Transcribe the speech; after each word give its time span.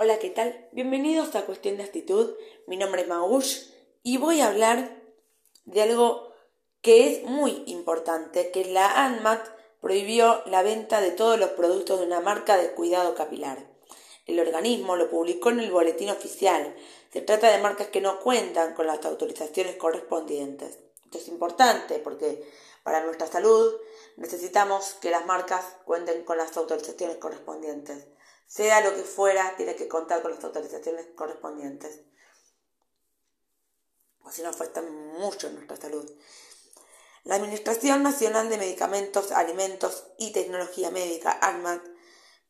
Hola, 0.00 0.20
¿qué 0.20 0.30
tal? 0.30 0.68
Bienvenidos 0.70 1.34
a 1.34 1.44
Cuestión 1.44 1.76
de 1.76 1.82
Actitud. 1.82 2.32
Mi 2.68 2.76
nombre 2.76 3.02
es 3.02 3.08
Magush 3.08 3.72
y 4.04 4.16
voy 4.16 4.40
a 4.40 4.46
hablar 4.46 4.96
de 5.64 5.82
algo 5.82 6.32
que 6.82 7.10
es 7.10 7.24
muy 7.24 7.64
importante, 7.66 8.52
que 8.52 8.64
la 8.66 9.04
ANMAT 9.04 9.44
prohibió 9.80 10.40
la 10.46 10.62
venta 10.62 11.00
de 11.00 11.10
todos 11.10 11.36
los 11.36 11.50
productos 11.50 11.98
de 11.98 12.06
una 12.06 12.20
marca 12.20 12.56
de 12.56 12.70
cuidado 12.74 13.16
capilar. 13.16 13.58
El 14.26 14.38
organismo 14.38 14.94
lo 14.94 15.10
publicó 15.10 15.50
en 15.50 15.58
el 15.58 15.72
boletín 15.72 16.10
oficial. 16.10 16.76
Se 17.12 17.20
trata 17.20 17.50
de 17.50 17.60
marcas 17.60 17.88
que 17.88 18.00
no 18.00 18.20
cuentan 18.20 18.74
con 18.74 18.86
las 18.86 19.04
autorizaciones 19.04 19.74
correspondientes. 19.74 20.78
Esto 21.06 21.18
es 21.18 21.26
importante 21.26 21.98
porque 21.98 22.48
para 22.84 23.02
nuestra 23.02 23.26
salud 23.26 23.74
necesitamos 24.16 24.94
que 25.00 25.10
las 25.10 25.26
marcas 25.26 25.64
cuenten 25.84 26.22
con 26.22 26.38
las 26.38 26.56
autorizaciones 26.56 27.16
correspondientes 27.16 28.06
sea 28.48 28.80
lo 28.80 28.94
que 28.96 29.02
fuera, 29.02 29.54
tiene 29.56 29.76
que 29.76 29.86
contar 29.86 30.22
con 30.22 30.32
las 30.32 30.42
autorizaciones 30.42 31.06
correspondientes. 31.14 32.00
O 34.24 34.32
si 34.32 34.42
no, 34.42 34.48
afecta 34.48 34.82
mucho 34.82 35.50
nuestra 35.50 35.76
salud. 35.76 36.10
La 37.24 37.36
Administración 37.36 38.02
Nacional 38.02 38.48
de 38.48 38.56
Medicamentos, 38.56 39.32
Alimentos 39.32 40.06
y 40.18 40.32
Tecnología 40.32 40.90
Médica, 40.90 41.38
ANMAT, 41.42 41.82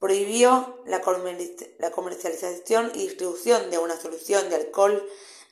prohibió 0.00 0.82
la 0.84 1.00
comercialización 1.00 2.90
y 2.94 3.06
distribución 3.06 3.70
de 3.70 3.78
una 3.78 3.98
solución 3.98 4.50
de 4.50 4.56
alcohol 4.56 5.08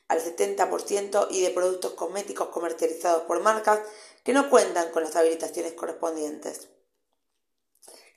al 0.09 0.21
70% 0.21 1.27
y 1.31 1.41
de 1.41 1.51
productos 1.51 1.93
cosméticos 1.93 2.49
comercializados 2.49 3.23
por 3.23 3.39
marcas 3.39 3.79
que 4.23 4.33
no 4.33 4.49
cuentan 4.49 4.91
con 4.91 5.03
las 5.03 5.15
habilitaciones 5.15 5.73
correspondientes. 5.73 6.67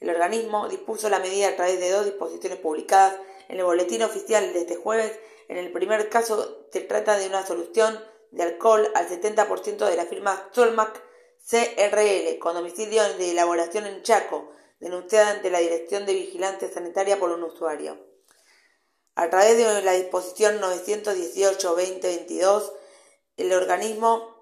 El 0.01 0.11
organismo 0.11 0.69
dispuso 0.69 1.09
la 1.09 1.21
medida 1.21 1.49
a 1.49 1.57
través 1.57 1.81
de 1.81 1.91
dos 1.91 2.05
disposiciones 2.05 2.59
publicadas 2.59 3.17
en 3.49 3.59
el 3.59 3.65
boletín 3.65 4.03
oficial 4.03 4.53
de 4.53 4.61
este 4.61 4.77
jueves. 4.77 5.19
En 5.49 5.57
el 5.57 5.73
primer 5.73 6.09
caso 6.09 6.67
se 6.73 6.81
trata 6.81 7.17
de 7.17 7.27
una 7.27 7.47
solución 7.47 7.99
de 8.31 8.43
alcohol 8.43 8.91
al 8.95 9.09
70% 9.09 9.89
de 9.89 9.97
la 9.97 10.07
firma 10.07 10.49
Solmac 10.53 11.03
CRL, 11.49 12.39
con 12.39 12.55
domicilio 12.55 13.03
de 13.15 13.31
elaboración 13.31 13.87
en 13.87 14.03
Chaco, 14.03 14.51
denunciada 14.81 15.31
ante 15.31 15.51
la 15.51 15.61
Dirección 15.61 16.05
de 16.05 16.15
Vigilancia 16.15 16.71
Sanitaria 16.71 17.19
por 17.19 17.31
un 17.31 17.45
usuario. 17.45 17.99
A 19.15 19.31
través 19.31 19.57
de 19.57 19.83
la 19.83 19.93
disposición 19.93 20.61
918-2022, 20.61 22.73
el 23.37 23.53
organismo 23.53 24.35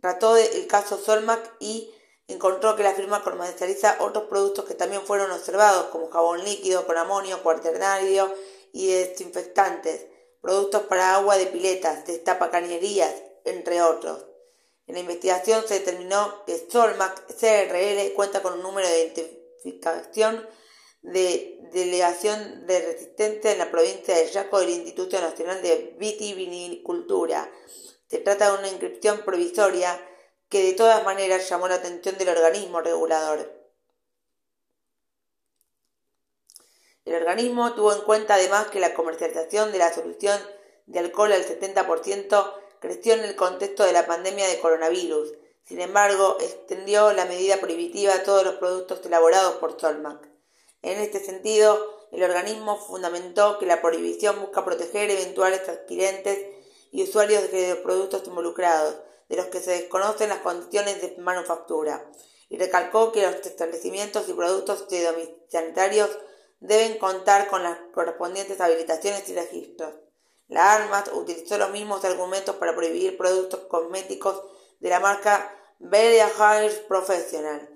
trató 0.00 0.36
el 0.36 0.66
caso 0.66 0.96
Solmac 0.96 1.54
y 1.58 1.92
encontró 2.28 2.76
que 2.76 2.82
la 2.82 2.94
firma 2.94 3.22
comercializa 3.22 3.96
otros 4.00 4.24
productos 4.24 4.64
que 4.64 4.74
también 4.74 5.02
fueron 5.02 5.30
observados, 5.30 5.86
como 5.86 6.10
jabón 6.10 6.44
líquido 6.44 6.86
con 6.86 6.96
amonio, 6.96 7.42
cuaternario 7.42 8.32
y 8.72 8.88
desinfectantes, 8.88 10.06
productos 10.40 10.82
para 10.82 11.16
agua 11.16 11.36
de 11.36 11.46
piletas, 11.46 12.06
destapacañerías, 12.06 13.14
entre 13.44 13.82
otros. 13.82 14.26
En 14.86 14.94
la 14.94 15.00
investigación 15.00 15.64
se 15.66 15.80
determinó 15.80 16.44
que 16.44 16.66
Solmac 16.70 17.26
CRL 17.26 18.12
cuenta 18.14 18.42
con 18.42 18.54
un 18.54 18.62
número 18.62 18.86
de 18.86 19.04
identificación 19.04 20.46
de 21.02 21.58
delegación 21.72 22.66
de 22.66 22.80
resistencia 22.80 23.52
en 23.52 23.58
la 23.58 23.70
provincia 23.70 24.16
de 24.16 24.30
Yaco 24.30 24.60
del 24.60 24.70
Instituto 24.70 25.20
Nacional 25.20 25.60
de 25.62 25.96
Vitivinicultura. 25.98 27.50
Se 28.08 28.18
trata 28.18 28.52
de 28.52 28.58
una 28.58 28.68
inscripción 28.68 29.22
provisoria 29.24 30.00
que 30.54 30.62
de 30.62 30.74
todas 30.74 31.02
maneras 31.02 31.48
llamó 31.48 31.66
la 31.66 31.74
atención 31.74 32.16
del 32.16 32.28
organismo 32.28 32.80
regulador. 32.80 33.52
El 37.04 37.16
organismo 37.16 37.74
tuvo 37.74 37.92
en 37.92 38.02
cuenta 38.02 38.34
además 38.34 38.68
que 38.68 38.78
la 38.78 38.94
comercialización 38.94 39.72
de 39.72 39.78
la 39.78 39.92
solución 39.92 40.40
de 40.86 41.00
alcohol 41.00 41.32
al 41.32 41.44
70% 41.44 42.54
creció 42.78 43.14
en 43.14 43.24
el 43.24 43.34
contexto 43.34 43.82
de 43.82 43.94
la 43.94 44.06
pandemia 44.06 44.46
de 44.46 44.60
coronavirus. 44.60 45.32
Sin 45.64 45.80
embargo, 45.80 46.36
extendió 46.40 47.12
la 47.12 47.24
medida 47.24 47.56
prohibitiva 47.56 48.14
a 48.14 48.22
todos 48.22 48.44
los 48.44 48.54
productos 48.54 49.04
elaborados 49.04 49.54
por 49.54 49.80
Solmac. 49.80 50.28
En 50.82 51.00
este 51.00 51.18
sentido, 51.18 52.06
el 52.12 52.22
organismo 52.22 52.78
fundamentó 52.78 53.58
que 53.58 53.66
la 53.66 53.82
prohibición 53.82 54.40
busca 54.40 54.64
proteger 54.64 55.10
eventuales 55.10 55.68
adquirentes 55.68 56.38
y 56.92 57.02
usuarios 57.02 57.50
de 57.50 57.70
los 57.70 57.78
productos 57.78 58.22
involucrados, 58.28 58.94
de 59.34 59.42
los 59.42 59.50
que 59.50 59.60
se 59.60 59.72
desconocen 59.72 60.28
las 60.28 60.38
condiciones 60.38 61.02
de 61.02 61.16
manufactura, 61.18 62.08
y 62.48 62.58
recalcó 62.58 63.10
que 63.10 63.22
los 63.22 63.34
establecimientos 63.44 64.28
y 64.28 64.32
productos 64.32 64.86
sanitarios 65.50 66.10
deben 66.60 66.98
contar 66.98 67.48
con 67.48 67.64
las 67.64 67.76
correspondientes 67.92 68.60
habilitaciones 68.60 69.28
y 69.28 69.34
registros. 69.34 69.94
La 70.46 70.74
ARMAT 70.74 71.08
utilizó 71.14 71.58
los 71.58 71.70
mismos 71.70 72.04
argumentos 72.04 72.54
para 72.56 72.76
prohibir 72.76 73.16
productos 73.16 73.60
cosméticos 73.60 74.42
de 74.78 74.90
la 74.90 75.00
marca 75.00 75.50
Belia 75.78 76.30
Hair 76.38 76.86
Professional. 76.86 77.70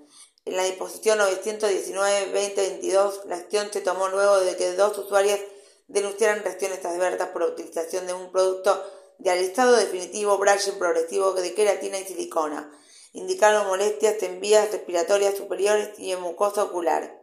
En 0.45 0.55
la 0.55 0.63
disposición 0.63 1.17
919-2022, 1.19 3.25
la 3.25 3.35
acción 3.35 3.73
se 3.73 3.81
tomó 3.81 4.07
luego 4.07 4.39
de 4.39 4.55
que 4.55 4.71
dos 4.73 4.97
usuarias 4.97 5.41
denunciaran 5.87 6.43
reacciones 6.43 6.85
adversas 6.85 7.27
por 7.29 7.41
la 7.41 7.49
utilización 7.49 8.07
de 8.07 8.13
un 8.13 8.31
producto 8.31 8.81
de 9.19 9.29
alistado 9.29 9.75
definitivo 9.75 10.37
brushing 10.37 10.79
progresivo 10.79 11.33
de 11.33 11.53
queratina 11.53 11.99
y 11.99 12.05
silicona. 12.05 12.71
Indicaron 13.13 13.67
molestias 13.67 14.21
en 14.23 14.39
vías 14.39 14.71
respiratorias 14.71 15.35
superiores 15.35 15.97
y 15.99 16.11
en 16.11 16.21
mucosa 16.21 16.63
ocular. 16.63 17.19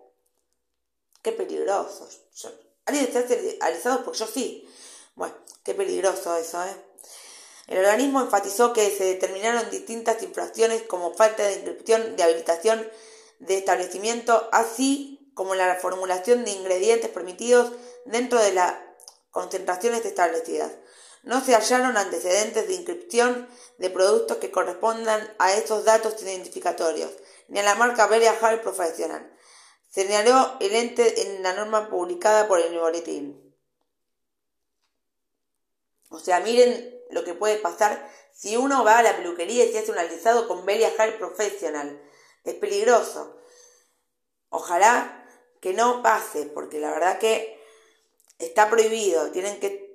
Qué 1.23 1.33
peligroso. 1.33 2.09
¿Alguien 2.85 3.13
se 3.13 3.59
alisado? 3.61 4.05
Porque 4.05 4.19
yo 4.19 4.27
sí. 4.27 4.69
Bueno, 5.15 5.35
qué 5.65 5.75
peligroso 5.75 6.37
eso, 6.37 6.63
¿eh? 6.65 6.77
El 7.67 7.79
organismo 7.79 8.21
enfatizó 8.21 8.73
que 8.73 8.91
se 8.91 9.05
determinaron 9.05 9.71
distintas 9.71 10.23
infracciones 10.23 10.83
como 10.83 11.15
falta 11.15 11.43
de 11.43 11.55
inscripción 11.55 12.15
de 12.15 12.23
habilitación 12.23 12.89
de 13.41 13.59
establecimiento, 13.59 14.49
así 14.53 15.33
como 15.35 15.55
la 15.57 15.75
formulación 15.77 16.45
de 16.45 16.53
ingredientes 16.53 17.11
permitidos 17.11 17.73
dentro 18.05 18.41
de 18.41 18.53
las 18.53 18.75
concentraciones 19.31 20.05
establecidas 20.05 20.73
no 21.27 21.45
se 21.45 21.57
hallaron 21.57 21.97
antecedentes 21.97 22.69
de 22.69 22.75
inscripción 22.75 23.49
de 23.79 23.91
productos 23.91 24.37
que 24.37 24.53
correspondan 24.53 25.35
a 25.39 25.53
esos 25.55 25.85
datos 25.85 26.23
identificatorios, 26.23 27.11
ni 27.49 27.59
a 27.59 27.65
la 27.65 27.75
marca 27.75 28.07
Beria 28.07 28.39
Hall 28.41 28.61
Professional. 28.61 29.37
Señaló 29.91 30.57
el 30.61 30.75
ente 30.77 31.23
en 31.23 31.43
la 31.43 31.53
norma 31.53 31.91
publicada 31.91 32.47
por 32.47 32.61
el 32.61 32.79
boletín. 32.79 33.55
O 36.11 36.21
sea, 36.21 36.39
miren 36.39 36.97
lo 37.11 37.25
que 37.25 37.35
puede 37.35 37.57
pasar 37.57 38.09
si 38.33 38.57
uno 38.57 38.85
va 38.85 38.99
a 38.99 39.03
la 39.03 39.17
peluquería 39.17 39.65
y 39.65 39.73
se 39.73 39.81
hace 39.81 39.91
un 39.91 39.99
alisado 39.99 40.47
con 40.47 40.65
Belia 40.65 40.93
Hall 40.97 41.15
Professional. 41.15 42.01
Es 42.45 42.55
peligroso. 42.55 43.37
Ojalá 44.49 45.29
que 45.61 45.75
no 45.75 46.05
pase, 46.05 46.47
porque 46.47 46.79
la 46.79 46.93
verdad 46.93 47.19
que 47.19 47.61
está 48.39 48.71
prohibido. 48.71 49.33
Tienen 49.33 49.59
que 49.59 49.86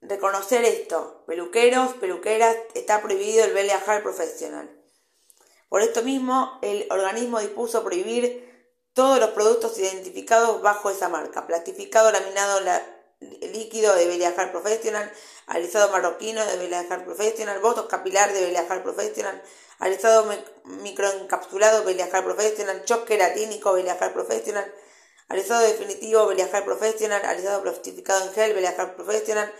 reconocer 0.00 0.64
esto. 0.64 1.24
Peluqueros, 1.26 1.94
peluqueras, 1.94 2.56
está 2.74 3.02
prohibido 3.02 3.44
el 3.44 3.52
viajar 3.52 4.02
profesional. 4.02 4.70
Por 5.68 5.82
esto 5.82 6.02
mismo, 6.02 6.58
el 6.62 6.86
organismo 6.90 7.40
dispuso 7.40 7.84
prohibir 7.84 8.50
todos 8.92 9.20
los 9.20 9.30
productos 9.30 9.78
identificados 9.78 10.60
bajo 10.62 10.90
esa 10.90 11.08
marca. 11.08 11.46
Plastificado, 11.46 12.10
laminado, 12.10 12.60
líquido 13.20 13.94
de 13.94 14.06
Beliajar 14.06 14.50
Professional, 14.50 15.12
alisado 15.46 15.92
marroquino 15.92 16.44
de 16.44 16.56
Beliajar 16.56 17.04
Professional, 17.04 17.60
votos 17.60 17.86
capilar 17.86 18.32
de 18.32 18.40
Beliajar 18.40 18.82
Professional, 18.82 19.40
alisado 19.78 20.26
microencapsulado 20.64 21.84
Beliajar 21.84 22.24
Professional, 22.24 22.84
choque 22.84 23.16
queratínico 23.16 23.72
Beliajar 23.72 24.12
Professional, 24.12 24.74
alisado 25.28 25.60
definitivo 25.60 26.26
Beliajar 26.26 26.64
Professional, 26.64 27.22
alisado 27.24 27.62
plastificado 27.62 28.26
en 28.26 28.32
gel 28.32 28.54
Beliajar 28.54 28.96
Professional, 28.96 29.52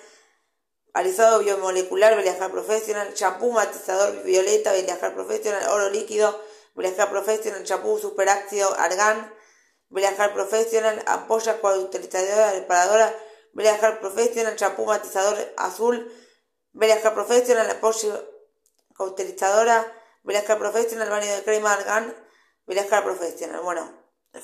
alisado 0.94 1.40
biomolecular 1.40 2.16
Beliajar 2.16 2.50
Professional, 2.50 3.14
champú 3.14 3.52
matizador 3.52 4.22
violeta 4.22 4.72
Beliajar 4.72 5.14
Professional, 5.14 5.68
oro 5.70 5.90
líquido 5.90 6.40
Beliajar 6.74 7.10
Professional, 7.10 7.64
champú 7.64 7.98
superácido 7.98 8.74
argán 8.78 9.32
Beliajar 9.88 10.32
Professional, 10.32 11.02
ampolla 11.06 11.60
cauterizadora 11.60 12.52
reparadora 12.52 13.14
Beliajar 13.52 14.00
Professional, 14.00 14.56
champú 14.56 14.84
matizador 14.84 15.36
azul 15.56 16.12
Beliajar 16.72 17.14
Professional, 17.14 17.68
ampolla 17.70 18.20
cauterizadora 18.94 19.92
Beliajar 20.22 20.58
Professional, 20.58 21.08
baño 21.08 21.34
de 21.34 21.42
crema 21.42 21.72
argán 21.72 22.14
Beliajar 22.66 23.02
Professional. 23.02 23.62
Bueno, 23.62 23.92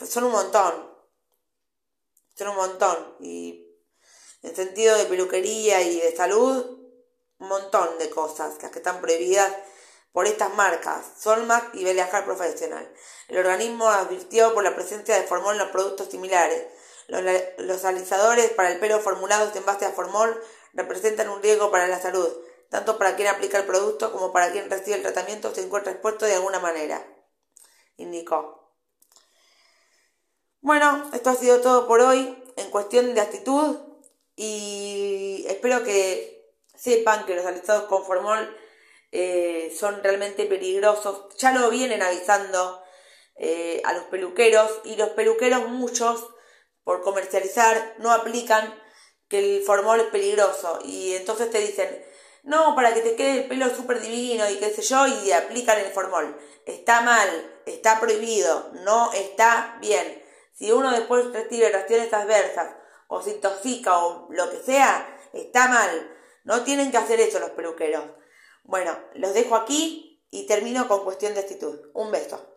son 0.05 0.25
un 0.25 0.33
montón. 0.33 0.97
Son 2.35 2.49
un 2.49 2.57
montón. 2.57 3.17
Y 3.21 3.66
en 4.47 4.55
sentido 4.55 4.97
de 4.97 5.07
peluquería 5.07 5.83
y 5.83 6.01
de 6.01 6.15
salud, 6.15 6.79
un 7.39 7.49
montón 7.49 7.99
de 7.99 8.09
cosas 8.11 8.55
las 8.63 8.71
que 8.71 8.79
están 8.79 9.01
prohibidas 9.01 9.53
por 10.13 10.27
estas 10.27 10.55
marcas, 10.55 11.05
Solmac 11.19 11.75
y 11.75 11.85
Beliajar 11.85 12.25
Profesional. 12.25 12.91
El 13.29 13.39
organismo 13.39 13.89
advirtió 13.89 14.55
por 14.55 14.65
la 14.65 14.75
presencia 14.75 15.17
de 15.17 15.27
formol 15.27 15.55
en 15.55 15.59
los 15.59 15.71
productos 15.71 16.09
similares. 16.09 16.65
Los, 17.09 17.85
alisadores 17.85 18.51
para 18.51 18.73
el 18.73 18.81
pelo 18.81 19.01
formulados 19.01 19.55
en 19.55 19.67
base 19.67 19.85
a 19.85 19.91
formol 19.91 20.41
representan 20.73 21.29
un 21.29 21.43
riesgo 21.43 21.71
para 21.71 21.87
la 21.89 22.01
salud, 22.01 22.29
tanto 22.71 22.99
para 22.99 23.17
quien 23.17 23.29
aplica 23.29 23.59
el 23.59 23.67
producto 23.67 24.13
como 24.13 24.33
para 24.33 24.51
quien 24.53 24.71
recibe 24.71 24.97
el 24.97 25.03
tratamiento 25.03 25.55
se 25.55 25.63
encuentra 25.63 25.93
expuesto 25.93 26.25
de 26.25 26.35
alguna 26.35 26.61
manera, 26.61 27.05
indicó. 27.97 28.73
Bueno, 30.61 31.11
esto 31.13 31.31
ha 31.31 31.35
sido 31.35 31.61
todo 31.61 31.87
por 31.87 32.01
hoy 32.01 32.43
en 32.57 32.71
cuestión 32.71 33.15
de 33.15 33.21
actitud 33.21 33.77
y 34.37 35.45
espero 35.49 35.83
que 35.83 36.53
sepan 36.77 37.25
que 37.25 37.35
los 37.35 37.47
alisados 37.47 37.85
con 37.85 38.05
formol 38.05 38.55
eh, 39.11 39.75
son 39.77 40.03
realmente 40.03 40.45
peligrosos. 40.45 41.35
Ya 41.39 41.53
lo 41.53 41.71
vienen 41.71 42.03
avisando 42.03 42.83
eh, 43.37 43.81
a 43.85 43.95
los 43.95 44.05
peluqueros 44.05 44.71
y 44.85 44.97
los 44.97 45.11
peluqueros 45.11 45.69
muchos 45.69 46.29
por 46.85 47.03
comercializar 47.03 47.95
no 47.99 48.13
aplican 48.13 48.79
que 49.29 49.39
el 49.39 49.63
formol 49.63 50.01
es 50.01 50.07
peligroso 50.07 50.79
y 50.85 51.15
entonces 51.15 51.51
te 51.51 51.59
dicen 51.59 52.05
no, 52.45 52.77
para 52.77 52.95
que 52.95 53.01
te 53.01 53.17
quede 53.17 53.41
el 53.41 53.49
pelo 53.49 53.75
súper 53.75 54.01
divino 54.01 54.49
y 54.49 54.57
qué 54.59 54.71
sé 54.71 54.81
yo 54.83 55.05
y 55.09 55.33
aplican 55.33 55.81
el 55.81 55.91
formol. 55.91 56.39
Está 56.65 57.01
mal, 57.01 57.61
está 57.67 57.99
prohibido, 57.99 58.71
no 58.85 59.13
está 59.13 59.79
bien. 59.81 60.23
Si 60.53 60.71
uno 60.71 60.93
después 60.93 61.27
recibe 61.33 61.71
reacciones 61.71 62.13
adversas 62.13 62.77
o 63.09 63.23
se 63.23 63.31
intoxica 63.31 63.99
o 63.99 64.29
lo 64.31 64.51
que 64.51 64.59
sea, 64.59 65.19
está 65.33 65.69
mal. 65.69 66.13
No 66.45 66.63
tienen 66.63 66.91
que 66.91 66.97
hacer 66.97 67.21
eso 67.21 67.39
los 67.39 67.51
peluqueros. 67.51 68.05
Bueno, 68.65 68.97
los 69.15 69.35
dejo 69.35 69.57
aquí 69.57 70.25
y 70.31 70.47
termino 70.47 70.89
con 70.89 71.05
cuestión 71.05 71.35
de 71.35 71.41
actitud. 71.41 71.91
Un 71.95 72.11
beso. 72.11 72.56